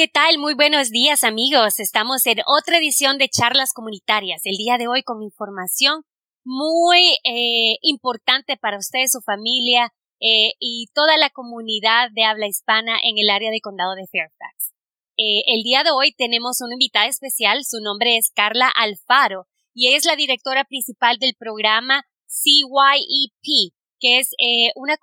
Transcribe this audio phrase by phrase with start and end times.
[0.00, 0.38] ¿qué tal?
[0.38, 1.78] Muy buenos días amigos.
[1.78, 4.40] Estamos en otra edición de charlas comunitarias.
[4.46, 6.04] El día de hoy con información
[6.42, 12.98] muy eh, importante para usted, su familia eh, y toda la comunidad de habla hispana
[13.04, 14.72] en el área de condado de Fairfax.
[15.18, 17.60] Eh, el día de hoy tenemos una invitada especial.
[17.66, 24.30] Su nombre es Carla Alfaro y es la directora principal del programa CYEP, que es
[24.76, 24.96] una,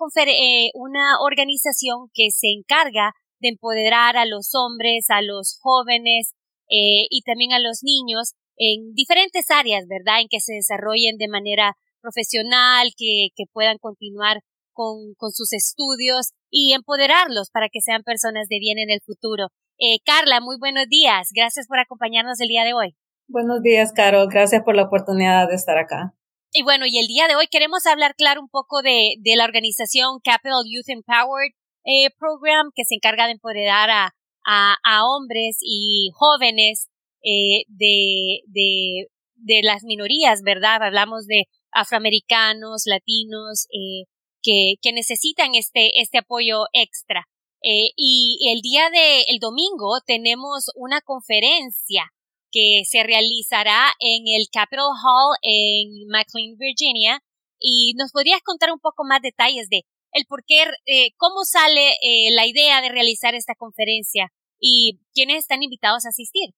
[0.73, 6.33] una organización que se encarga de empoderar a los hombres, a los jóvenes
[6.69, 10.21] eh, y también a los niños en diferentes áreas, ¿verdad?
[10.21, 14.41] En que se desarrollen de manera profesional, que, que puedan continuar
[14.73, 19.47] con, con, sus estudios y empoderarlos para que sean personas de bien en el futuro.
[19.79, 21.29] Eh, Carla, muy buenos días.
[21.33, 22.95] Gracias por acompañarnos el día de hoy.
[23.27, 24.27] Buenos días, Carol.
[24.29, 26.13] Gracias por la oportunidad de estar acá.
[26.51, 29.43] Y bueno, y el día de hoy queremos hablar, claro, un poco de, de la
[29.43, 31.51] organización Capital Youth Empowered,
[31.87, 36.89] eh, program que se encarga de empoderar a, a, hombres y jóvenes
[37.23, 40.83] eh, de, de, de, las minorías, ¿verdad?
[40.83, 44.03] Hablamos de afroamericanos, latinos, eh,
[44.41, 47.25] que, que necesitan este, este apoyo extra.
[47.59, 52.03] Y el día de el domingo tenemos una conferencia
[52.51, 57.19] que se realizará en el Capitol Hall en McLean, Virginia.
[57.59, 61.91] Y nos podrías contar un poco más detalles de el por qué, eh, cómo sale
[62.01, 66.53] eh, la idea de realizar esta conferencia y quiénes están invitados a asistir.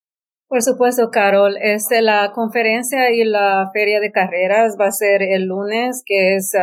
[0.48, 1.58] Por supuesto, Carol.
[1.62, 6.54] Este, la conferencia y la feria de carreras va a ser el lunes, que es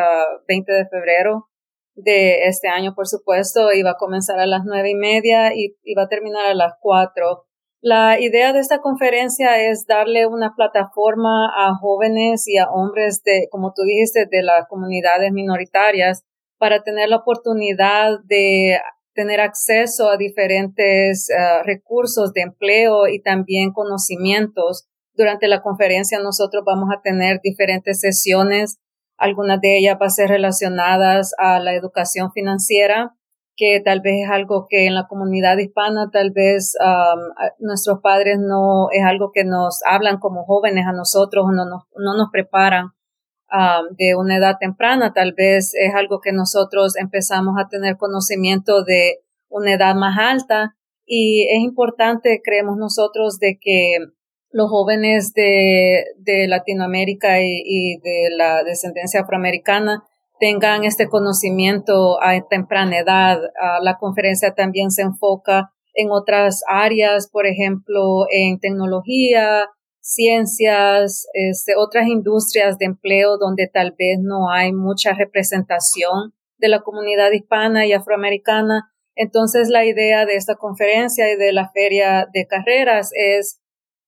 [0.48, 1.48] 20 ah, de febrero
[1.94, 5.76] de este año, por supuesto, y va a comenzar a las nueve y media y,
[5.84, 7.46] y va a terminar a las cuatro.
[7.80, 13.46] La idea de esta conferencia es darle una plataforma a jóvenes y a hombres de,
[13.52, 16.24] como tú dijiste, de las comunidades minoritarias
[16.58, 18.78] para tener la oportunidad de
[19.14, 24.86] tener acceso a diferentes eh, recursos de empleo y también conocimientos.
[25.14, 28.78] Durante la conferencia nosotros vamos a tener diferentes sesiones,
[29.16, 33.16] algunas de ellas van a ser relacionadas a la educación financiera,
[33.56, 36.76] que tal vez es algo que en la comunidad hispana tal vez
[37.58, 42.14] nuestros padres no es algo que nos hablan como jóvenes a nosotros, no nos, no
[42.18, 42.90] nos preparan
[43.96, 45.12] de una edad temprana.
[45.12, 50.76] Tal vez es algo que nosotros empezamos a tener conocimiento de una edad más alta
[51.06, 53.98] y es importante, creemos nosotros, de que
[54.50, 56.04] los jóvenes de,
[56.48, 60.02] Latinoamérica y, de la descendencia afroamericana
[60.40, 63.38] tengan este conocimiento a temprana edad.
[63.82, 69.66] la conferencia también se enfoca en otras áreas, por ejemplo, en tecnología,
[70.06, 76.82] ciencias, este, otras industrias de empleo donde tal vez no hay mucha representación de la
[76.82, 78.92] comunidad hispana y afroamericana.
[79.16, 83.60] Entonces, la idea de esta conferencia y de la feria de carreras es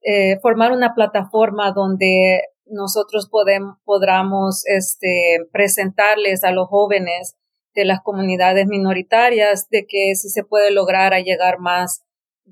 [0.02, 7.36] eh, formar una plataforma donde nosotros podemos, podamos este, presentarles a los jóvenes
[7.74, 12.04] de las comunidades minoritarias de que si se puede lograr a llegar más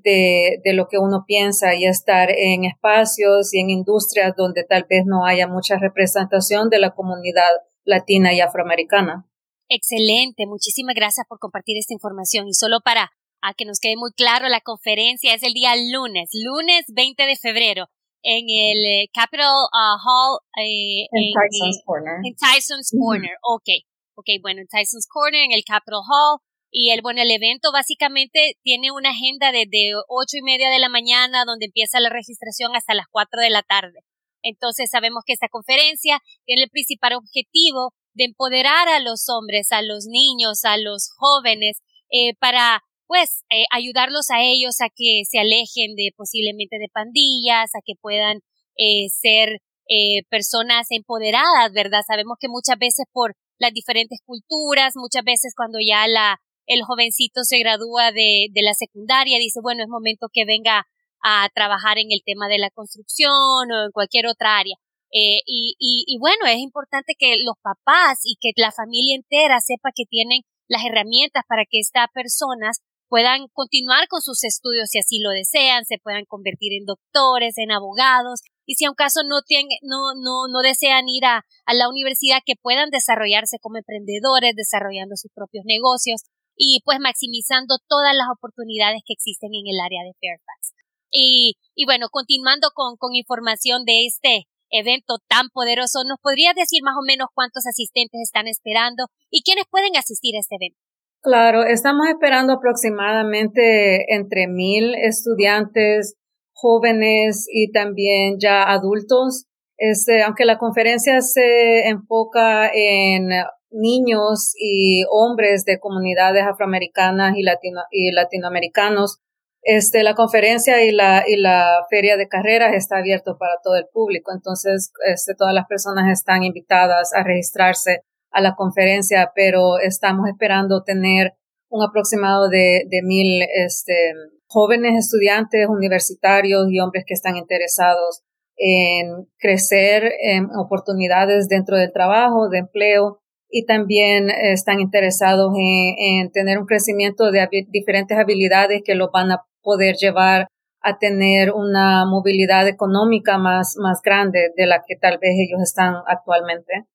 [0.03, 4.85] de, de lo que uno piensa y estar en espacios y en industrias donde tal
[4.89, 7.49] vez no haya mucha representación de la comunidad
[7.83, 9.25] latina y afroamericana.
[9.69, 14.11] Excelente, muchísimas gracias por compartir esta información y solo para a que nos quede muy
[14.13, 17.87] claro, la conferencia es el día lunes, lunes 20 de febrero
[18.23, 22.15] en el eh, Capitol uh, Hall eh, en, Tyson's Corner.
[22.23, 23.69] En Tyson's Corner, ok.
[24.15, 26.39] Ok, bueno, en Tyson's Corner, en el Capitol Hall,
[26.71, 30.89] y el, bueno, el evento básicamente tiene una agenda desde ocho y media de la
[30.89, 33.99] mañana, donde empieza la registración hasta las cuatro de la tarde.
[34.43, 39.81] Entonces sabemos que esta conferencia tiene el principal objetivo de empoderar a los hombres, a
[39.81, 45.39] los niños, a los jóvenes, eh, para pues eh, ayudarlos a ellos a que se
[45.39, 48.39] alejen de posiblemente de pandillas, a que puedan
[48.77, 52.01] eh, ser eh, personas empoderadas, ¿verdad?
[52.05, 57.43] Sabemos que muchas veces por las diferentes culturas, muchas veces cuando ya la, el jovencito
[57.43, 60.85] se gradúa de, de la secundaria, dice, bueno, es momento que venga
[61.23, 64.75] a trabajar en el tema de la construcción o en cualquier otra área.
[65.11, 69.59] Eh, y, y, y bueno, es importante que los papás y que la familia entera
[69.61, 74.99] sepa que tienen las herramientas para que estas personas puedan continuar con sus estudios si
[74.99, 79.21] así lo desean, se puedan convertir en doctores, en abogados, y si a un caso
[79.25, 83.77] no, tienen, no, no, no desean ir a, a la universidad, que puedan desarrollarse como
[83.77, 86.23] emprendedores, desarrollando sus propios negocios
[86.57, 90.73] y pues maximizando todas las oportunidades que existen en el área de Fairfax.
[91.11, 96.81] Y, y bueno, continuando con, con información de este evento tan poderoso, ¿nos podrías decir
[96.83, 100.79] más o menos cuántos asistentes están esperando y quiénes pueden asistir a este evento?
[101.21, 106.15] Claro, estamos esperando aproximadamente entre mil estudiantes
[106.53, 109.45] jóvenes y también ya adultos.
[109.77, 113.29] Este, aunque la conferencia se enfoca en
[113.71, 119.19] niños y hombres de comunidades afroamericanas y, latino, y latinoamericanos,
[119.61, 123.85] este, la conferencia y la, y la feria de carreras está abierto para todo el
[123.91, 124.31] público.
[124.33, 130.83] Entonces, este, todas las personas están invitadas a registrarse a la conferencia, pero estamos esperando
[130.83, 131.33] tener
[131.69, 134.13] un aproximado de, de mil este,
[134.47, 138.23] jóvenes estudiantes universitarios y hombres que están interesados
[138.55, 146.31] en crecer en oportunidades dentro del trabajo, de empleo, y también están interesados en, en
[146.31, 150.47] tener un crecimiento de diferentes habilidades que los van a poder llevar
[150.81, 155.95] a tener una movilidad económica más, más grande de la que tal vez ellos están
[156.07, 156.85] actualmente.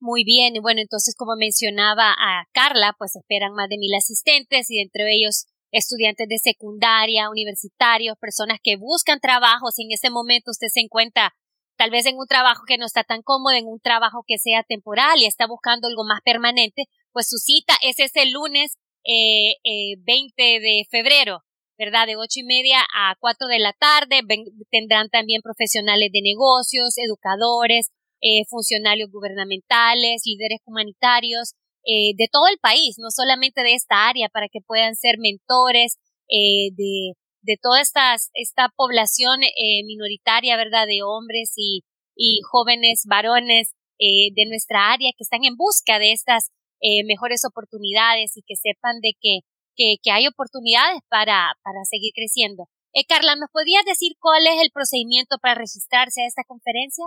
[0.00, 4.70] Muy bien, y bueno, entonces como mencionaba a Carla, pues esperan más de mil asistentes
[4.70, 9.70] y entre ellos estudiantes de secundaria, universitarios, personas que buscan trabajo.
[9.70, 11.32] Si en ese momento usted se encuentra
[11.76, 14.62] tal vez en un trabajo que no está tan cómodo, en un trabajo que sea
[14.62, 19.54] temporal y está buscando algo más permanente, pues su cita es ese lunes eh,
[19.98, 21.42] 20 eh, de febrero,
[21.78, 22.06] ¿verdad?
[22.06, 24.20] De ocho y media a cuatro de la tarde.
[24.70, 27.90] tendrán también profesionales de negocios, educadores,
[28.20, 31.52] eh, funcionarios gubernamentales, líderes humanitarios,
[31.84, 35.98] eh, de todo el país, no solamente de esta área, para que puedan ser mentores
[36.28, 37.12] eh, de,
[37.46, 40.86] de toda esta, esta población eh, minoritaria, ¿verdad?
[40.86, 41.82] De hombres y,
[42.16, 46.50] y jóvenes varones eh, de nuestra área que están en busca de estas
[46.80, 49.40] eh, mejores oportunidades y que sepan de que,
[49.76, 52.68] que, hay oportunidades para, para seguir creciendo.
[53.08, 57.04] Carla, ¿nos podrías decir cuál es el procedimiento para registrarse a esta conferencia?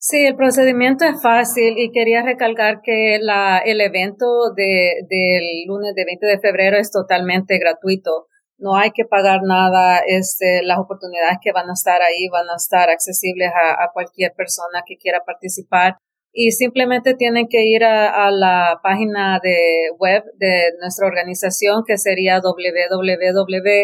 [0.00, 5.92] Sí, el procedimiento es fácil y quería recalcar que la, el evento de, del lunes
[5.96, 8.28] de 20 de febrero es totalmente gratuito.
[8.58, 10.00] No hay que pagar nada.
[10.06, 14.82] Este, las oportunidades que van a estar ahí van a estar accesibles a, cualquier persona
[14.86, 15.96] que quiera participar.
[16.32, 21.96] Y simplemente tienen que ir a, a la página de web de nuestra organización que
[21.96, 23.78] sería www.cyyip.org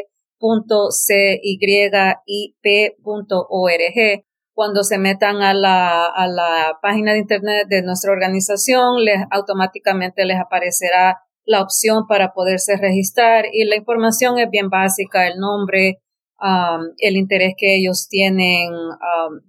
[4.55, 10.25] cuando se metan a la, a la página de internet de nuestra organización, les automáticamente
[10.25, 16.01] les aparecerá la opción para poderse registrar y la información es bien básica, el nombre,
[16.99, 18.71] el interés que ellos tienen,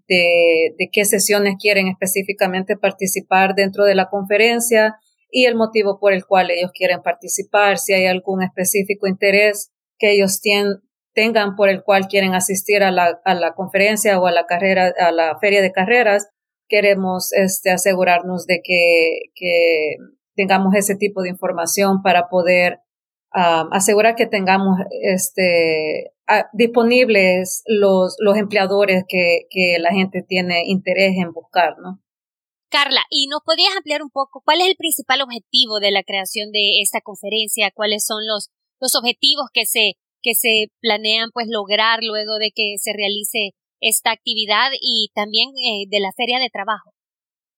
[0.08, 4.96] de, de qué sesiones quieren específicamente participar dentro de la conferencia
[5.30, 10.12] y el motivo por el cual ellos quieren participar, si hay algún específico interés que
[10.12, 10.82] ellos tienen,
[11.14, 14.94] tengan por el cual quieren asistir a la, a la conferencia o a la carrera,
[14.98, 16.28] a la feria de carreras,
[16.68, 19.96] queremos este, asegurarnos de que, que
[20.36, 22.80] tengamos ese tipo de información para poder
[23.34, 26.14] um, asegurar que tengamos este,
[26.54, 32.02] disponibles los, los empleadores que, que la gente tiene interés en buscar, ¿no?
[32.70, 36.52] Carla, ¿y nos podrías ampliar un poco cuál es el principal objetivo de la creación
[36.52, 37.72] de esta conferencia?
[37.74, 38.50] ¿Cuáles son los,
[38.82, 39.94] los objetivos que se
[40.26, 45.86] que se planean pues lograr luego de que se realice esta actividad y también eh,
[45.88, 46.95] de la feria de trabajo.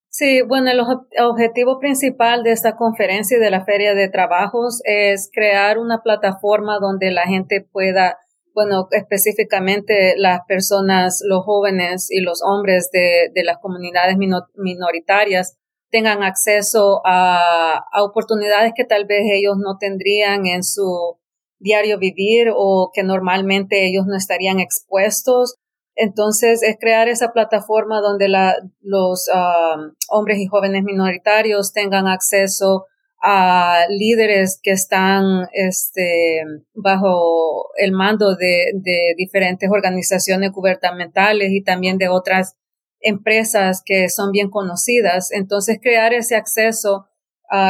[0.09, 0.79] Sí, bueno, el
[1.23, 6.79] objetivo principal de esta conferencia y de la feria de trabajos es crear una plataforma
[6.79, 8.17] donde la gente pueda,
[8.53, 14.17] bueno, específicamente las personas, los jóvenes y los hombres de, de las comunidades
[14.55, 15.57] minoritarias
[15.91, 21.17] tengan acceso a, a oportunidades que tal vez ellos no tendrían en su
[21.59, 25.55] diario vivir o que normalmente ellos no estarían expuestos.
[25.99, 32.85] Entonces, es crear esa plataforma donde la, los um, hombres y jóvenes minoritarios tengan acceso
[33.19, 36.43] a líderes que están este,
[36.75, 38.73] bajo el mando de,
[39.17, 42.55] diferentes organizaciones gubernamentales y también de otras
[42.99, 45.31] empresas que son bien conocidas.
[45.31, 47.07] Entonces, crear ese acceso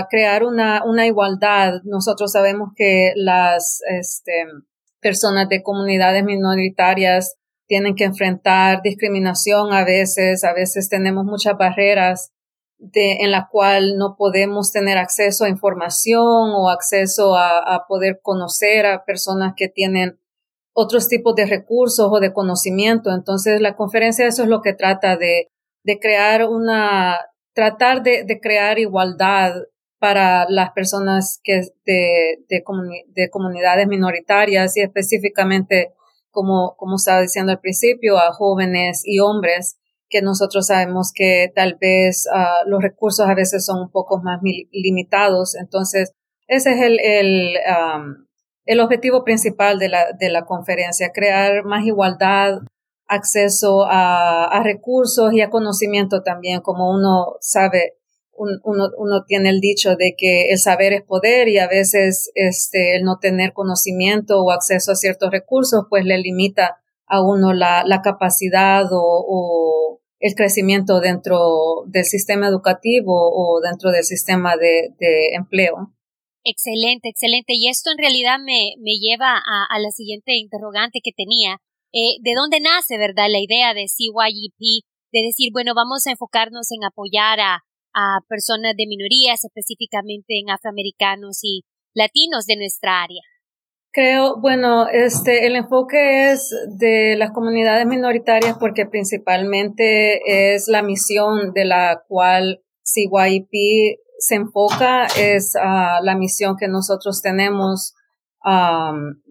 [0.10, 1.82] crear una, una igualdad.
[1.84, 4.46] Nosotros sabemos que las este,
[5.00, 12.32] personas de comunidades minoritarias tienen que enfrentar discriminación a veces, a veces tenemos muchas barreras
[12.80, 18.20] de, en la cual no podemos tener acceso a información o acceso a, a poder
[18.22, 20.20] conocer a personas que tienen
[20.74, 23.12] otros tipos de recursos o de conocimiento.
[23.12, 25.48] Entonces, la conferencia eso es lo que trata de,
[25.84, 27.18] de crear una,
[27.54, 29.56] tratar de, de crear igualdad
[30.00, 32.64] para las personas que de, de,
[33.08, 35.96] de, comunidades minoritarias y específicamente,
[36.38, 41.80] como, como estaba diciendo al principio, a jóvenes y hombres que nosotros sabemos que tal
[41.82, 44.40] vez uh, los recursos a veces son un poco más
[44.72, 45.56] limitados.
[45.56, 46.12] Entonces,
[46.48, 47.58] ese es el, el,
[48.66, 52.60] el objetivo principal de la, de la conferencia, crear más igualdad,
[53.08, 57.97] acceso a recursos y a conocimiento también, como uno sabe,
[58.38, 62.96] uno, uno tiene el dicho de que el saber es poder y a veces este,
[62.96, 66.78] el no tener conocimiento o acceso a ciertos recursos pues le limita
[67.08, 74.04] a uno la, la capacidad o, el crecimiento dentro del sistema educativo o dentro del
[74.04, 74.90] sistema de,
[75.36, 75.94] empleo.
[76.44, 77.54] Excelente, excelente.
[77.54, 81.58] Y esto en realidad me, me lleva a, a la siguiente interrogante que tenía.
[81.94, 84.84] Eh, ¿De dónde nace, verdad, la idea de CYEP?
[85.12, 87.67] De decir, bueno, vamos a enfocarnos en apoyar a,
[87.98, 91.64] a personas de minorías, específicamente en afroamericanos y
[91.96, 93.22] latinos de nuestra área?
[93.92, 101.52] Creo, bueno, este, el enfoque es de las comunidades minoritarias porque principalmente es la misión
[101.54, 107.96] de la cual CYP se enfoca, es uh, la misión que nosotros tenemos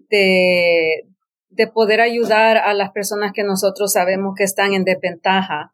[0.09, 1.03] de,
[1.49, 5.73] de poder ayudar a las personas que nosotros sabemos que están en desventaja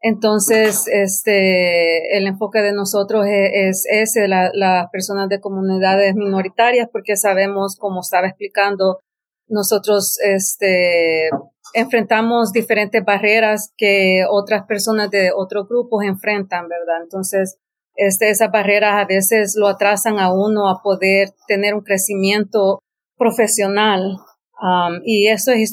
[0.00, 7.16] entonces, este, el enfoque de nosotros es, ese, la, las personas de comunidades minoritarias, porque
[7.16, 9.00] sabemos, como estaba explicando,
[9.48, 11.30] nosotros, este,
[11.74, 17.02] enfrentamos diferentes barreras que otras personas de otros grupos enfrentan, ¿verdad?
[17.02, 17.58] Entonces,
[17.96, 22.78] este, esas barreras a veces lo atrasan a uno a poder tener un crecimiento
[23.16, 24.18] profesional
[24.60, 25.72] Um, y eso es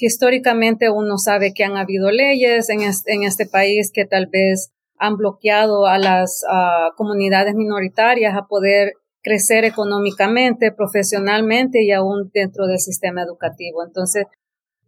[0.00, 4.70] históricamente uno sabe que han habido leyes en este, en este país que tal vez
[4.98, 8.92] han bloqueado a las uh, comunidades minoritarias a poder
[9.22, 13.82] crecer económicamente, profesionalmente y aún dentro del sistema educativo.
[13.84, 14.26] Entonces,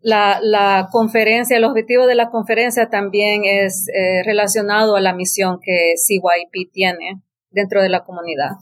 [0.02, 5.58] la, la conferencia, el objetivo de la conferencia también es eh, relacionado a la misión
[5.62, 8.52] que CYP tiene dentro de la comunidad.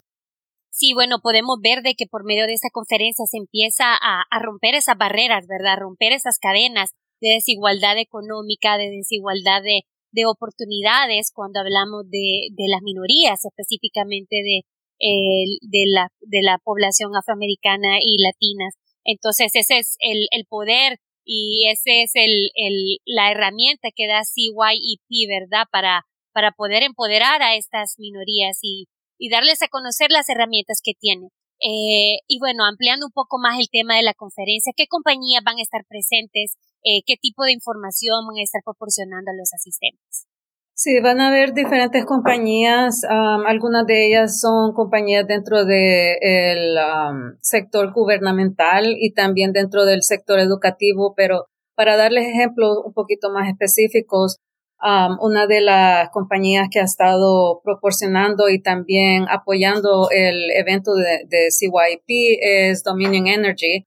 [0.71, 4.75] Sí, bueno, podemos ver de que por medio de esta conferencia se empieza a, romper
[4.75, 5.79] esas barreras, ¿verdad?
[5.79, 9.83] romper esas cadenas de desigualdad económica, de desigualdad de,
[10.13, 14.63] de oportunidades cuando hablamos de, las minorías, específicamente de,
[15.93, 18.75] la, de la población afroamericana y latinas.
[19.05, 25.67] Entonces, ese es el, poder y ese es el, la herramienta que da CYEP, ¿verdad?
[25.73, 28.87] Para poder empoderar a estas minorías y,
[29.19, 31.31] y darles a conocer las herramientas que tienen.
[31.61, 35.59] Eh, y bueno, ampliando un poco más el tema de la conferencia, ¿qué compañías van
[35.59, 36.57] a estar presentes?
[36.85, 40.27] Eh, ¿Qué tipo de información van a estar proporcionando a los asistentes?
[40.75, 43.03] Sí, van a haber diferentes compañías.
[43.09, 46.79] algunas de ellas son compañías dentro del
[47.41, 53.49] sector gubernamental y también dentro del sector educativo, pero para darles ejemplos un poquito más
[53.49, 54.39] específicos,
[54.81, 61.49] Um, una de las compañías que ha estado proporcionando y también apoyando el evento de,
[61.51, 63.87] CYP es Dominion Energy.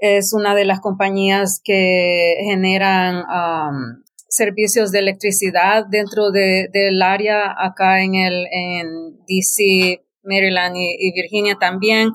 [0.00, 7.54] Es una de las compañías que generan um, servicios de electricidad dentro de, del área
[7.56, 12.10] acá en el en DC, Maryland y Virginia también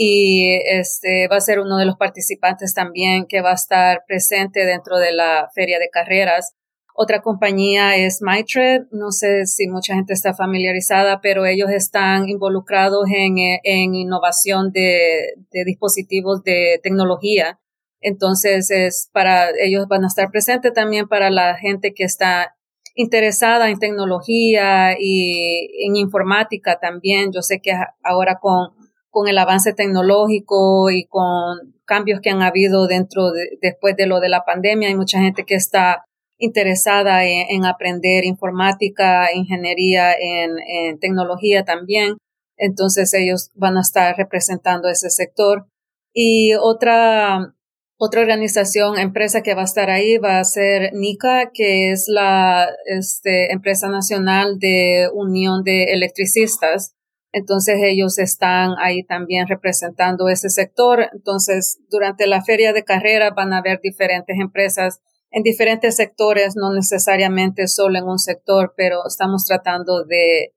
[0.00, 4.64] y este va a ser uno de los participantes también que va a estar presente
[4.64, 6.54] dentro de la feria de carreras.
[7.00, 13.04] Otra compañía es Maitre, no sé si mucha gente está familiarizada, pero ellos están involucrados
[13.14, 17.60] en, eh, en innovación de, de dispositivos de tecnología.
[18.00, 22.56] Entonces, es para ellos van a estar presentes también para la gente que está
[22.96, 27.30] interesada en tecnología y en informática también.
[27.32, 28.70] Yo sé que ahora con,
[29.08, 34.18] con el avance tecnológico y con cambios que han habido dentro de, después de lo
[34.18, 36.07] de la pandemia, hay mucha gente que está
[36.38, 42.16] interesada en, aprender informática, ingeniería, en, tecnología también.
[42.56, 45.66] Entonces ellos van a estar representando ese sector.
[46.12, 47.54] Y otra,
[47.96, 52.68] otra organización, empresa que va a estar ahí va a ser NICA, que es la
[52.86, 56.94] este, empresa nacional de unión de electricistas.
[57.32, 61.08] Entonces ellos están ahí también representando ese sector.
[61.12, 66.72] Entonces durante la feria de carrera van a haber diferentes empresas en diferentes sectores, no
[66.72, 70.54] necesariamente solo en un sector, pero estamos tratando de,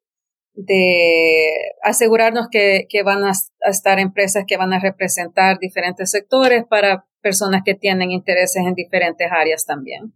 [0.53, 1.49] de
[1.83, 3.31] asegurarnos que, que van a,
[3.69, 9.27] estar empresas que van a representar diferentes sectores para personas que tienen intereses en diferentes
[9.31, 10.13] áreas también.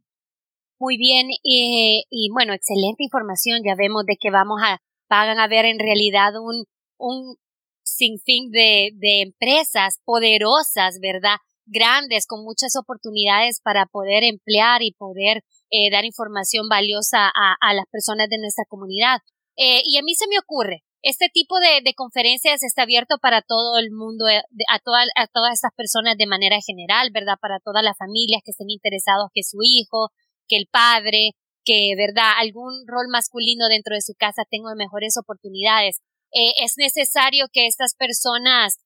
[0.79, 3.61] Muy bien, y, y bueno, excelente información.
[3.65, 6.65] Ya vemos de que vamos a, van a haber en realidad un,
[6.97, 7.37] un
[7.83, 11.37] sinfín de, de empresas poderosas, ¿verdad?
[11.65, 17.85] Grandes, con muchas oportunidades para poder emplear y poder eh, dar información valiosa a, las
[17.91, 19.19] personas de nuestra comunidad.
[19.57, 23.77] Eh, y a mí se me ocurre, este tipo de, conferencias está abierto para todo
[23.77, 27.35] el mundo, eh, a, a todas estas personas de manera general, ¿verdad?
[27.41, 30.09] Para todas las familias que estén interesados que su hijo,
[30.47, 31.31] que el padre,
[31.63, 32.33] que, ¿verdad?
[32.37, 36.01] Algún rol masculino dentro de su casa tenga mejores oportunidades.
[36.31, 38.77] Es necesario que estas personas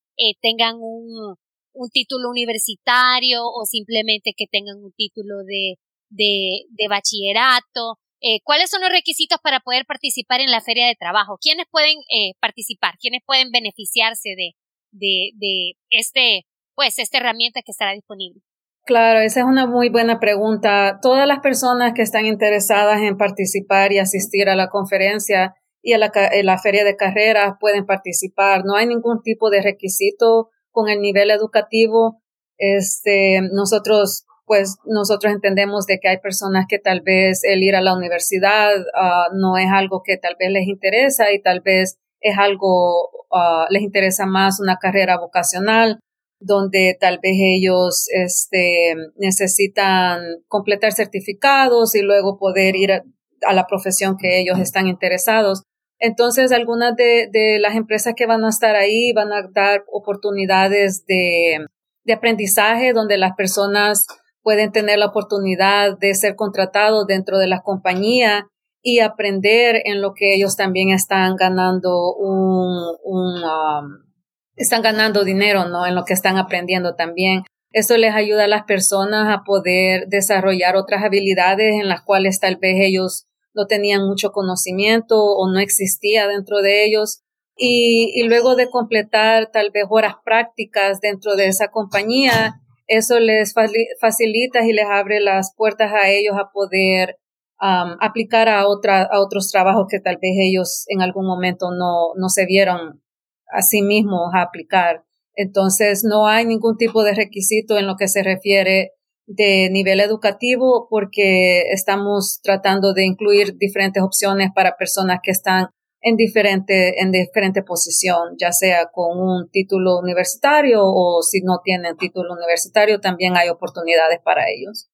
[0.42, 1.36] tengan un,
[1.80, 5.76] un título universitario o simplemente que tengan un título de,
[6.10, 7.98] de, bachillerato.
[8.22, 11.38] Eh, ¿Cuáles son los requisitos para poder participar en la feria de trabajo?
[11.42, 12.96] ¿Quiénes pueden eh, participar?
[13.00, 14.56] ¿Quiénes pueden beneficiarse de,
[14.92, 16.46] de, este,
[16.76, 18.42] pues, esta herramienta que estará disponible?
[18.86, 21.00] Claro, esa es una muy buena pregunta.
[21.02, 25.98] Todas las personas que están interesadas en participar y asistir a la conferencia y a
[25.98, 28.64] la, a la feria de carreras pueden participar.
[28.66, 32.22] No hay ningún tipo de requisito con el nivel educativo.
[32.58, 37.82] Este, nosotros pues nosotros entendemos de que hay personas que tal vez el ir a
[37.82, 42.36] la universidad uh, no es algo que tal vez les interesa y tal vez es
[42.36, 46.00] algo, uh, les interesa más una carrera vocacional
[46.40, 53.04] donde tal vez ellos este, necesitan completar certificados y luego poder ir a,
[53.46, 55.62] a la profesión que ellos están interesados.
[56.00, 61.06] Entonces, algunas de, de, las empresas que van a estar ahí van a dar oportunidades
[61.06, 61.66] de,
[62.06, 64.06] de aprendizaje donde las personas
[64.42, 68.48] pueden tener la oportunidad de ser contratados dentro de la compañía
[68.82, 74.10] y aprender en lo que ellos también están ganando un, un um,
[74.56, 75.86] están ganando dinero, ¿no?
[75.86, 77.44] En lo que están aprendiendo también.
[77.72, 82.58] Eso les ayuda a las personas a poder desarrollar otras habilidades en las cuales tal
[82.58, 83.26] vez ellos
[83.60, 87.22] no tenían mucho conocimiento o no existía dentro de ellos.
[87.58, 93.54] Y, luego de completar tal vez horas prácticas dentro de esa compañía, eso les
[94.00, 97.18] facilita y les abre las puertas a ellos a poder
[97.60, 102.46] aplicar a, a otros trabajos que tal vez ellos en algún momento no, no se
[102.46, 103.04] vieron
[103.52, 105.04] a sí mismos a aplicar.
[105.36, 108.94] Entonces, no hay ningún tipo de requisito en lo que se refiere
[109.30, 115.68] de nivel educativo porque estamos tratando de incluir diferentes opciones para personas que están
[116.02, 121.96] en diferente, en diferente posición, ya sea con un título universitario o si no tienen
[121.96, 124.88] título universitario, también hay oportunidades para ellos.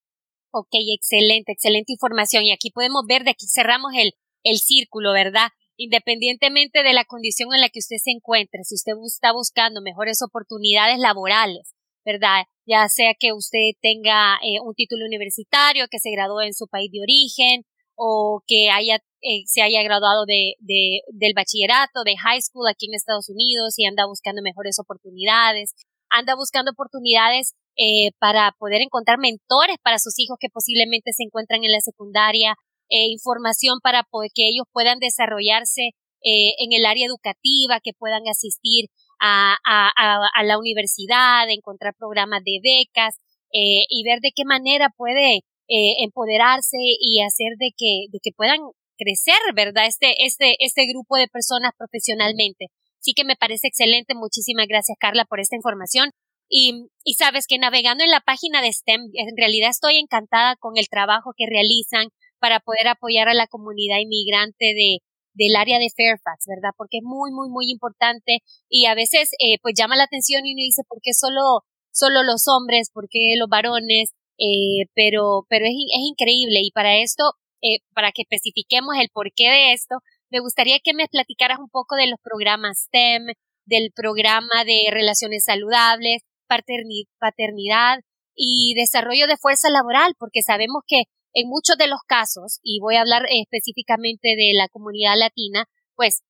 [0.52, 2.44] Ok, excelente, excelente información.
[2.44, 5.48] Y aquí podemos ver, de aquí cerramos el, el círculo, ¿verdad?
[5.78, 10.20] Independientemente de la condición en la que usted se encuentre, si usted está buscando mejores
[10.20, 12.44] oportunidades laborales, ¿verdad?
[12.66, 16.90] Ya sea que usted tenga eh, un título universitario, que se graduó en su país
[16.92, 17.62] de origen,
[17.94, 22.86] o que haya eh, se haya graduado de, de, del bachillerato, de high school aquí
[22.86, 25.74] en Estados Unidos y anda buscando mejores oportunidades,
[26.10, 31.62] anda buscando oportunidades eh, para poder encontrar mentores para sus hijos que posiblemente se encuentran
[31.62, 32.54] en la secundaria,
[32.88, 34.02] eh, información para
[34.34, 35.90] que ellos puedan desarrollarse
[36.24, 38.88] eh, en el área educativa, que puedan asistir
[39.20, 39.90] a, a,
[40.34, 43.16] a, la universidad, encontrar programas de becas
[43.52, 45.36] eh, y ver de qué manera puede
[45.68, 48.60] eh, empoderarse y hacer de que, de que puedan
[48.96, 49.86] crecer, ¿verdad?
[49.86, 52.66] Este, este, este grupo de personas profesionalmente.
[52.98, 54.14] Sí que me parece excelente.
[54.14, 56.10] Muchísimas gracias, Carla, por esta información.
[56.48, 60.76] Y, y sabes que navegando en la página de STEM, en realidad estoy encantada con
[60.76, 64.98] el trabajo que realizan para poder apoyar a la comunidad inmigrante de,
[65.36, 66.74] del área de Fairfax, ¿verdad?
[66.76, 70.52] Porque es muy, muy, muy importante y a veces eh, pues llama la atención y
[70.52, 72.90] uno dice, ¿por qué solo, solo los hombres?
[72.92, 74.10] ¿Por qué los varones?
[74.38, 79.48] Eh, pero, pero es, es increíble y para esto eh, para que especifiquemos el porqué
[79.48, 79.96] de esto,
[80.30, 83.26] me gustaría que me platicaras un poco de los programas STEM,
[83.64, 88.00] del programa de relaciones saludables, paternidad
[88.34, 91.04] y desarrollo de fuerza laboral, porque sabemos que
[91.36, 96.22] en muchos de los casos, y voy a hablar específicamente de la comunidad latina, pues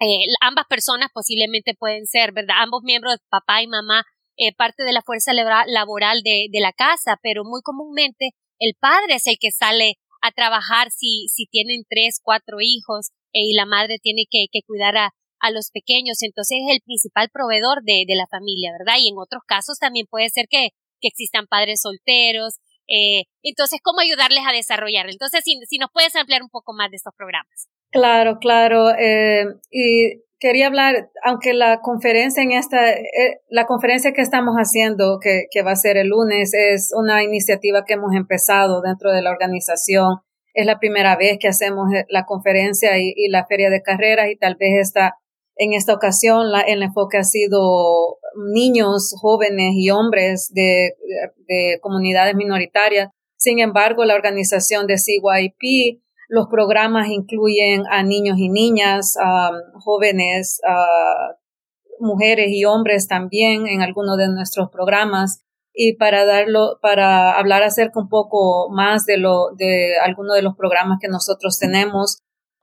[0.00, 2.56] eh, ambas personas posiblemente pueden ser, ¿verdad?
[2.60, 4.04] Ambos miembros, papá y mamá,
[4.36, 9.14] eh, parte de la fuerza laboral de, de la casa, pero muy comúnmente el padre
[9.14, 13.64] es el que sale a trabajar si, si tienen tres, cuatro hijos eh, y la
[13.64, 18.04] madre tiene que, que cuidar a, a los pequeños, entonces es el principal proveedor de,
[18.06, 19.00] de la familia, ¿verdad?
[19.00, 22.60] Y en otros casos también puede ser que, que existan padres solteros.
[22.90, 25.08] Eh, entonces, ¿cómo ayudarles a desarrollar?
[25.08, 27.68] Entonces, si, si nos puedes ampliar un poco más de estos programas.
[27.90, 28.90] Claro, claro.
[28.98, 35.18] Eh, y quería hablar, aunque la conferencia en esta, eh, la conferencia que estamos haciendo,
[35.20, 39.22] que, que va a ser el lunes, es una iniciativa que hemos empezado dentro de
[39.22, 40.18] la organización.
[40.52, 44.28] Es la primera vez que hacemos eh, la conferencia y, y la feria de carreras
[44.30, 45.16] y tal vez esta,
[45.56, 48.18] en esta ocasión la, el enfoque ha sido
[48.52, 50.94] niños, jóvenes y hombres de,
[51.48, 53.08] de comunidades minoritarias.
[53.36, 59.14] Sin embargo, la organización de CYP Los programas incluyen a niños y niñas,
[59.74, 60.60] jóvenes,
[61.98, 68.00] mujeres y hombres también en algunos de nuestros programas y para darlo, para hablar acerca
[68.00, 72.22] un poco más de lo, de algunos de los programas que nosotros tenemos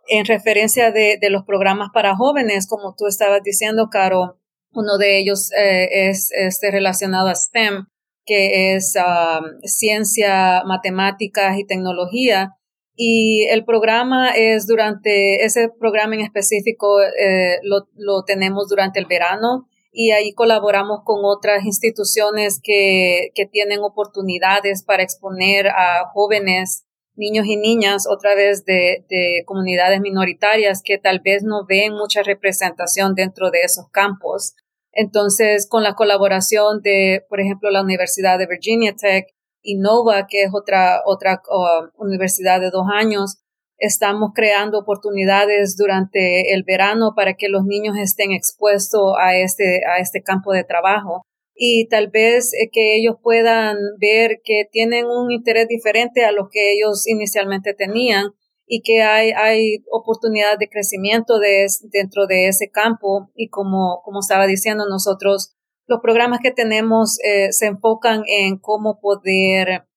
[0.09, 4.39] en referencia de, de los programas para jóvenes, como tú estabas diciendo, Caro,
[4.71, 7.87] uno de ellos eh, es este relacionado a STEM,
[8.25, 12.51] que es um, ciencia, matemáticas y tecnología.
[12.95, 19.05] Y el programa es durante, ese programa en específico eh, lo, lo tenemos durante el
[19.05, 26.85] verano y ahí colaboramos con otras instituciones que, que tienen oportunidades para exponer a jóvenes,
[27.17, 32.23] niños y niñas, otra vez de, de comunidades minoritarias que tal vez no ven mucha
[32.23, 34.55] representación dentro de esos campos.
[34.91, 39.27] Entonces, con la colaboración de, por ejemplo, la Universidad de Virginia Tech
[39.61, 43.37] y NOVA, que es otra, otra uh, universidad de dos años,
[43.77, 49.99] estamos creando oportunidades durante el verano para que los niños estén expuestos a este, a
[49.99, 51.23] este campo de trabajo
[51.57, 56.49] y tal vez eh, que ellos puedan ver que tienen un interés diferente a lo
[56.51, 58.27] que ellos inicialmente tenían
[58.67, 64.19] y que hay, hay oportunidad de crecimiento de, dentro de ese campo y como, como
[64.19, 65.55] estaba diciendo nosotros,
[65.87, 69.87] los programas que tenemos eh, se enfocan en cómo poder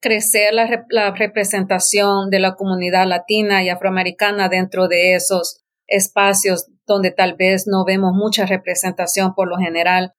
[0.00, 7.10] crecer la, la representación de la comunidad latina y afroamericana dentro de esos espacios donde
[7.10, 10.14] tal vez no vemos mucha representación por lo general.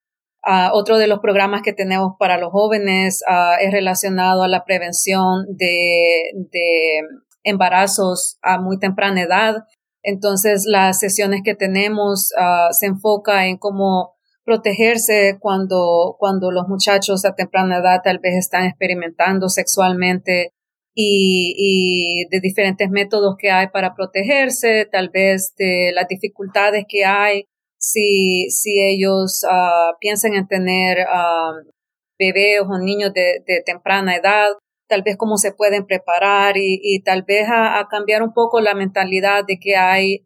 [0.47, 4.63] Uh, otro de los programas que tenemos para los jóvenes uh, es relacionado a la
[4.63, 7.01] prevención de, de,
[7.43, 9.55] embarazos a muy temprana edad.
[10.03, 14.13] Entonces, las sesiones que tenemos uh, se enfoca en cómo
[14.45, 20.53] protegerse cuando, cuando los muchachos a temprana edad tal vez están experimentando sexualmente
[20.93, 27.03] y, y de diferentes métodos que hay para protegerse, tal vez de las dificultades que
[27.03, 31.69] hay si, si ellos uh, piensan en tener uh,
[32.17, 34.49] bebés o niños de, de, temprana edad,
[34.87, 38.61] tal vez cómo se pueden preparar y, y tal vez a, a, cambiar un poco
[38.61, 40.23] la mentalidad de que hay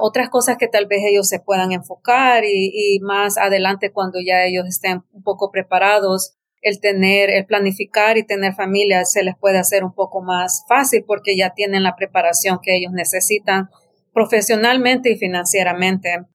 [0.00, 4.44] otras cosas que tal vez ellos se puedan enfocar y, y, más adelante cuando ya
[4.44, 9.58] ellos estén un poco preparados, el tener, el planificar y tener familia se les puede
[9.58, 13.68] hacer un poco más fácil porque ya tienen la preparación que ellos necesitan
[14.14, 16.26] profesionalmente y financieramente.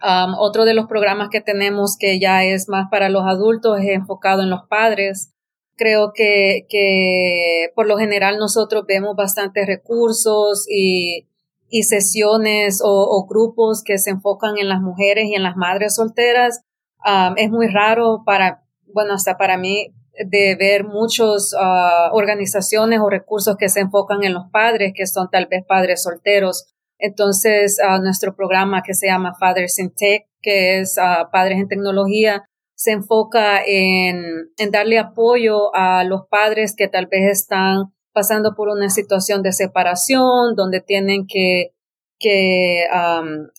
[0.00, 4.42] Otro de los programas que tenemos que ya es más para los adultos es enfocado
[4.42, 5.34] en los padres.
[5.76, 11.28] Creo que, que por lo general nosotros vemos bastantes recursos y
[11.70, 16.62] y sesiones o, grupos que se enfocan en las mujeres y en las madres solteras.
[17.04, 19.94] Um, es muy raro para, bueno, hasta para mí,
[20.26, 25.30] de ver muchas uh, organizaciones o recursos que se enfocan en los padres, que son
[25.30, 26.74] tal vez padres solteros.
[26.98, 31.68] Entonces, uh, nuestro programa que se llama Fathers in Tech, que es uh, Padres en
[31.68, 38.68] Tecnología, se enfoca en, darle apoyo a los padres que tal vez están pasando por
[38.68, 41.72] una situación de separación, donde tienen que,
[42.20, 42.84] que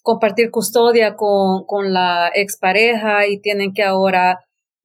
[0.03, 4.39] compartir custodia con, con la expareja y tienen que ahora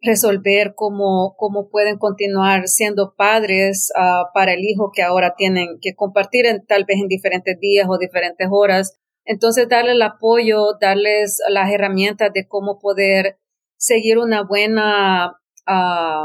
[0.05, 5.95] resolver cómo, cómo pueden continuar siendo padres uh, para el hijo que ahora tienen que
[5.95, 8.99] compartir en, tal vez en diferentes días o diferentes horas.
[9.25, 13.38] Entonces, darle el apoyo, darles las herramientas de cómo poder
[13.77, 15.40] seguir una buena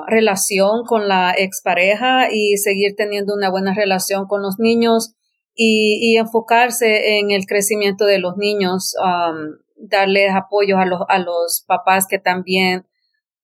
[0.08, 5.15] relación con la expareja y seguir teniendo una buena relación con los niños
[5.56, 11.63] y, enfocarse en el crecimiento de los niños, um, darles apoyo a los, a los
[11.68, 12.86] papás que también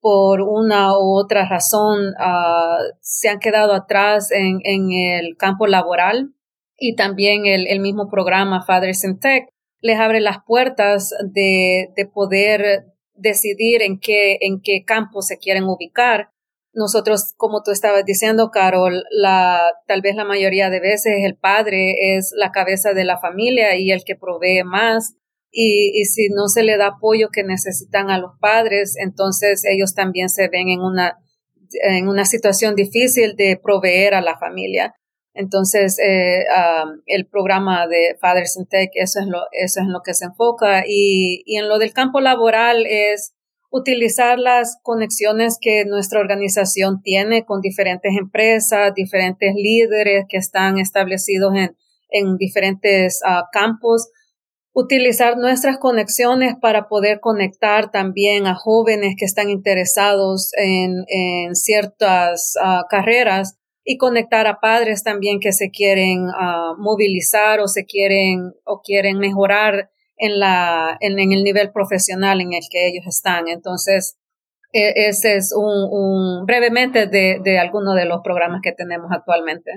[0.06, 6.36] por una u otra razón uh, se han quedado atrás en, el campo laboral
[6.78, 9.50] y también el, mismo programa Fathers in Tech
[9.82, 15.64] les abre las puertas de, de poder decidir en qué, en qué campo se quieren
[15.64, 16.30] ubicar.
[16.72, 22.16] Nosotros, como tú estabas diciendo, Carol, la, tal vez la mayoría de veces el padre
[22.16, 25.16] es la cabeza de la familia y el que provee más.
[25.58, 29.96] Y, y si no se le da apoyo que necesitan a los padres, entonces ellos
[29.96, 31.18] también se ven en una,
[31.88, 34.94] en una situación difícil de proveer a la familia.
[35.34, 36.44] Entonces, eh,
[37.06, 40.26] el programa de Fathers in Tech, eso es lo, eso es en lo que se
[40.26, 40.84] enfoca.
[40.86, 43.34] Y, y en lo del campo laboral es
[43.72, 51.54] utilizar las conexiones que nuestra organización tiene con diferentes empresas, diferentes líderes que están establecidos
[51.56, 51.78] en,
[52.10, 54.10] en diferentes ah, campos,
[54.76, 62.56] utilizar nuestras conexiones para poder conectar también a jóvenes que están interesados en, en ciertas
[62.62, 68.52] ah, carreras y conectar a padres también que se quieren ah, movilizar o se quieren
[68.66, 73.48] o quieren mejorar en la en, el nivel profesional en el que ellos están.
[73.48, 74.18] Entonces,
[74.74, 79.72] e, ese es un, brevemente de, de algunos de los programas que tenemos actualmente.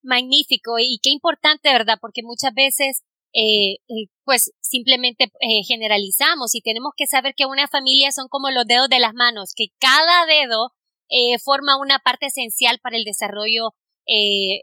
[0.00, 1.96] Magnífico y qué importante, ¿verdad?
[2.00, 3.02] Porque muchas veces
[3.34, 8.50] eh, eh, pues simplemente eh, generalizamos y tenemos que saber que una familia son como
[8.50, 10.72] los dedos de las manos, que cada dedo
[11.08, 13.74] eh, forma una parte esencial para el desarrollo,
[14.06, 14.62] eh,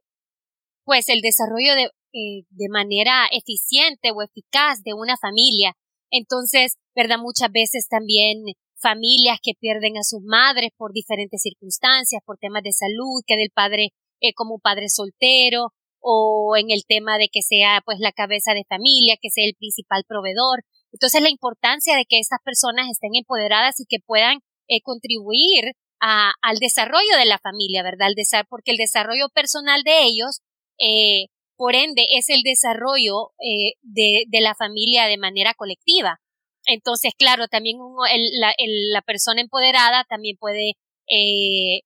[0.83, 5.77] pues el desarrollo de, eh, de manera eficiente o eficaz de una familia.
[6.09, 7.19] Entonces, ¿verdad?
[7.19, 8.43] Muchas veces también
[8.81, 13.51] familias que pierden a sus madres por diferentes circunstancias, por temas de salud, que del
[13.53, 15.71] padre eh, como padre soltero,
[16.01, 19.55] o en el tema de que sea pues la cabeza de familia, que sea el
[19.55, 20.65] principal proveedor.
[20.91, 26.57] Entonces la importancia de que estas personas estén empoderadas y que puedan eh, contribuir al
[26.57, 28.07] desarrollo de la familia, ¿verdad?
[28.09, 28.15] El
[28.49, 30.41] porque el desarrollo personal de ellos,
[30.79, 36.19] eh, por ende, es el desarrollo eh, de, de, la familia de manera colectiva.
[36.65, 37.77] Entonces, claro, también
[38.39, 40.73] la, la, persona empoderada también puede
[41.07, 41.81] eh,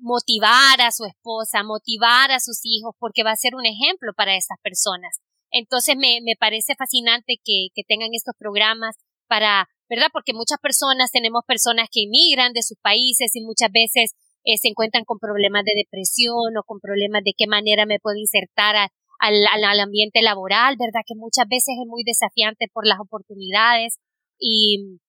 [0.00, 4.36] motivar a su esposa, motivar a sus hijos, porque va a ser un ejemplo para
[4.36, 5.20] esas personas.
[5.50, 8.96] Entonces, me, me parece fascinante que, que tengan estos programas
[9.28, 10.06] para ¿verdad?
[10.12, 14.68] Porque muchas personas, tenemos personas que emigran de sus países y muchas veces eh, se
[14.68, 19.34] encuentran con problemas de depresión o con problemas de qué manera me puedo insertar al,
[19.50, 21.02] al, ambiente laboral, ¿verdad?
[21.04, 23.98] Que muchas veces es muy desafiante por las oportunidades
[24.38, 25.00] y,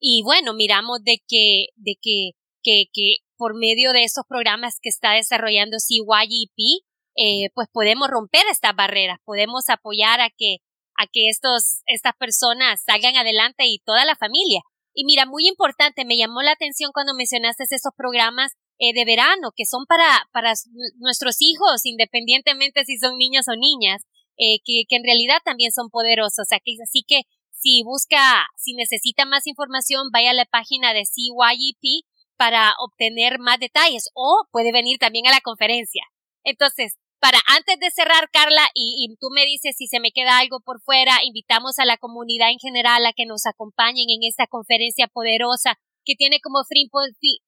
[0.00, 2.30] y bueno, miramos de que, de que,
[2.62, 6.80] que, que por medio de esos programas que está desarrollando CYEP,
[7.14, 10.64] eh, pues podemos romper estas barreras, podemos apoyar a que
[10.96, 14.62] a que estos, estas personas salgan adelante y toda la familia.
[14.94, 19.52] Y mira, muy importante, me llamó la atención cuando mencionaste esos programas eh, de verano
[19.54, 20.54] que son para, para
[20.96, 24.06] nuestros hijos, independientemente si son niños o niñas,
[24.38, 26.48] eh, que, que en realidad también son poderosos.
[26.48, 32.74] Así que si busca, si necesita más información, vaya a la página de CYEP para
[32.78, 36.02] obtener más detalles o puede venir también a la conferencia.
[36.44, 40.60] Entonces, para antes de cerrar, Carla, y, tú me dices si se me queda algo
[40.60, 45.08] por fuera, invitamos a la comunidad en general a que nos acompañen en esta conferencia
[45.08, 46.90] poderosa que tiene como fin,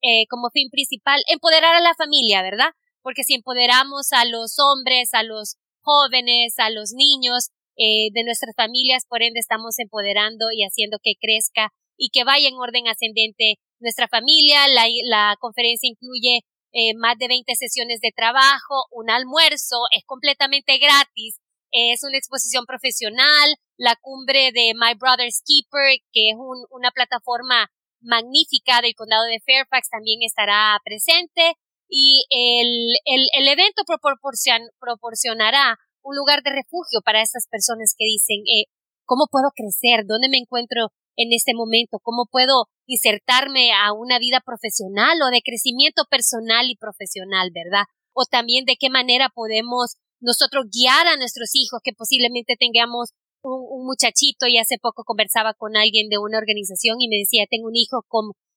[0.01, 2.71] eh, como fin principal empoderar a la familia, ¿verdad?
[3.03, 8.57] Porque si empoderamos a los hombres, a los jóvenes, a los niños eh, de nuestras
[8.57, 13.59] familias, por ende estamos empoderando y haciendo que crezca y que vaya en orden ascendente
[13.81, 14.69] nuestra familia.
[14.69, 16.41] La, la conferencia incluye
[16.73, 22.67] eh, más de 20 sesiones de trabajo, un almuerzo, es completamente gratis, es una exposición
[22.67, 26.37] profesional, la cumbre de My Brother's Keeper, que es
[26.71, 31.57] una plataforma magnífica del condado de Fairfax, también estará presente
[31.89, 38.43] y el, el, el evento proporcionará un lugar de refugio para esas personas que dicen,
[38.47, 38.67] eh,
[39.05, 40.05] ¿cómo puedo crecer?
[40.07, 41.99] ¿Dónde me encuentro en este momento?
[42.03, 47.85] ¿Cómo puedo insertarme a una vida profesional o de crecimiento personal y profesional, verdad?
[48.13, 53.11] O también de qué manera podemos nosotros guiar a nuestros hijos que posiblemente tengamos
[53.43, 57.69] un, muchachito y hace poco conversaba con alguien de una organización y me decía, tengo
[57.69, 58.05] un hijo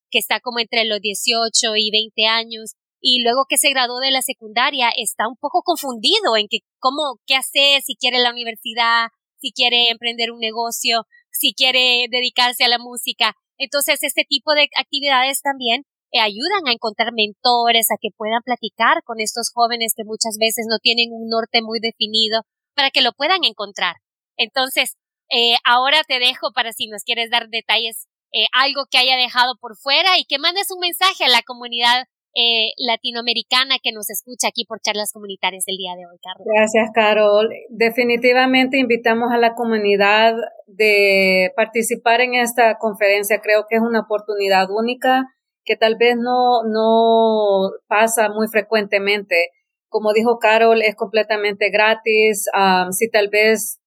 [0.10, 4.12] que está como entre los 18 y 20 años y luego que se graduó de
[4.12, 9.08] la secundaria está un poco confundido en que cómo, qué hace, si quiere la universidad,
[9.38, 13.36] si quiere emprender un negocio, si quiere dedicarse a la música.
[13.58, 19.04] Entonces, este tipo de actividades también eh, ayudan a encontrar mentores, a que puedan platicar
[19.04, 22.42] con estos jóvenes que muchas veces no tienen un norte muy definido,
[22.76, 23.96] para que lo puedan encontrar.
[24.38, 24.96] Entonces,
[25.30, 29.58] eh, ahora te dejo para si nos quieres dar detalles, eh, algo que haya dejado
[29.60, 34.50] por fuera y que mandes un mensaje a la comunidad eh, latinoamericana que nos escucha
[34.50, 36.46] aquí por charlas comunitarias el día de hoy, Carlos.
[36.46, 37.50] Gracias, Carol.
[37.70, 40.36] Definitivamente invitamos a la comunidad
[40.68, 43.42] de participar en esta conferencia.
[43.42, 45.26] Creo que es una oportunidad única
[45.66, 49.50] que tal vez no, no pasa muy frecuentemente.
[49.88, 52.46] Como dijo Carol, es completamente gratis.
[52.92, 53.80] si tal vez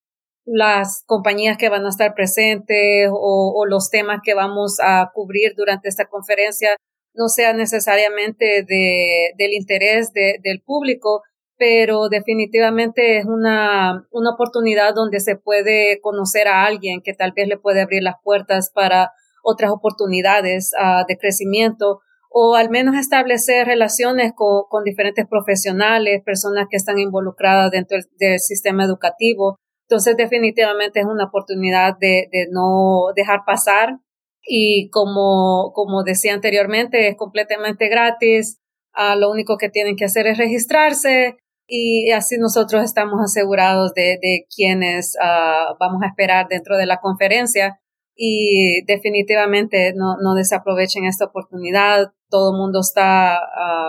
[0.45, 5.89] las compañías que van a estar presentes o los temas que vamos a cubrir durante
[5.89, 6.77] esta conferencia
[7.15, 11.23] no sea necesariamente de, del interés de, del público,
[11.57, 17.47] pero definitivamente es una, una oportunidad donde se puede conocer a alguien que tal vez
[17.47, 19.13] le puede abrir las puertas para
[19.45, 26.67] otras oportunidades uh, de crecimiento o al menos establecer relaciones con, con, diferentes profesionales, personas
[26.71, 29.59] que están involucradas dentro del, del, sistema educativo.
[29.87, 33.99] Entonces, definitivamente es una oportunidad de, de no dejar pasar
[34.45, 38.59] y como, como decía anteriormente, es completamente gratis.
[38.93, 44.19] Ah, lo único que tienen que hacer es registrarse y así nosotros estamos asegurados de,
[44.21, 47.79] de quienes uh, vamos a esperar dentro de la conferencia
[48.15, 52.13] y definitivamente no, no desaprovechen esta oportunidad.
[52.29, 53.41] Todo el mundo está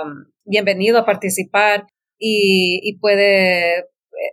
[0.05, 1.87] um, bienvenido a participar
[2.17, 3.83] y, y puede, e,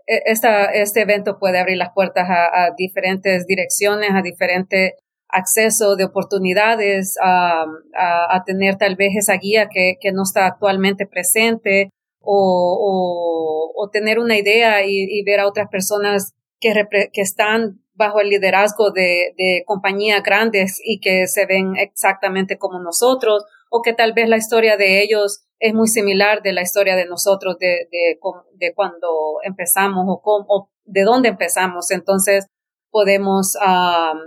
[0.07, 4.93] e, esta, este evento puede abrir las puertas a, a diferentes direcciones, a diferentes
[5.33, 7.65] acceso de oportunidades, a,
[7.95, 11.91] a, tener tal vez esa guía que, que no está actualmente presente
[12.21, 16.73] o, o, o tener una idea y, ver a otras personas que,
[17.13, 22.79] que están bajo el liderazgo de, de compañías grandes y que se ven exactamente como
[22.79, 26.97] nosotros o que tal vez la historia de ellos es muy similar de la historia
[26.97, 31.91] de nosotros de, de, cuando empezamos o, cómo, de dónde empezamos.
[31.91, 32.47] Entonces
[32.91, 34.19] podemos um,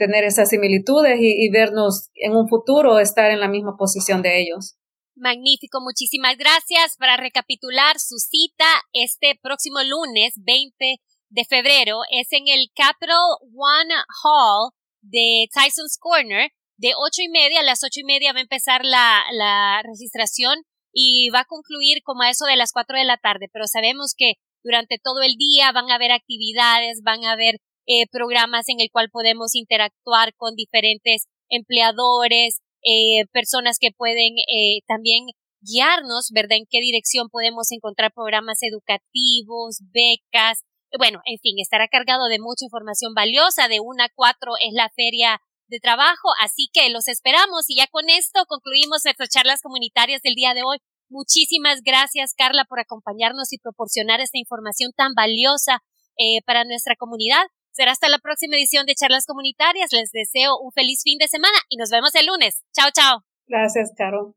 [0.00, 4.76] tener esas similitudes y, vernos en un futuro estar en la misma posición de ellos.
[5.14, 6.96] Magnífico, muchísimas gracias.
[6.98, 10.96] Para recapitular su cita este próximo lunes 20
[11.28, 13.20] de febrero es en el Capital
[13.52, 13.92] One
[14.24, 16.50] Hall de Tyson's Corner.
[16.78, 20.64] De ocho y media a las ocho y media va a empezar la, la registración
[20.94, 23.50] y va a concluir como a eso de las cuatro de la tarde.
[23.52, 27.56] Pero sabemos que durante todo el día van a haber actividades, van a haber
[27.90, 34.86] eh, programas en el cual podemos interactuar con diferentes empleadores, eh, personas que pueden eh,
[34.86, 35.26] también
[35.60, 36.58] guiarnos, ¿verdad?
[36.58, 40.62] En qué dirección podemos encontrar programas educativos, becas,
[40.98, 43.66] bueno, en fin, estará cargado de mucha información valiosa.
[43.66, 47.88] De una a cuatro es la feria de trabajo, así que los esperamos y ya
[47.88, 50.78] con esto concluimos nuestras charlas comunitarias del día de hoy.
[51.08, 55.82] Muchísimas gracias, Carla, por acompañarnos y proporcionar esta información tan valiosa
[56.16, 57.42] eh, para nuestra comunidad.
[57.80, 59.90] Será hasta la próxima edición de Charlas Comunitarias.
[59.90, 62.62] Les deseo un feliz fin de semana y nos vemos el lunes.
[62.74, 63.24] Chao, chao.
[63.46, 64.34] Gracias, Caro.